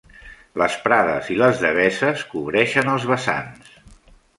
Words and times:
Les 0.61 0.77
prades 0.85 1.29
i 1.37 1.39
les 1.43 1.63
deveses 1.67 2.27
cobreixen 2.35 2.95
els 2.99 3.11
vessants. 3.15 3.75